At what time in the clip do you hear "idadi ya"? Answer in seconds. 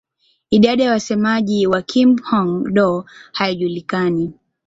0.51-0.91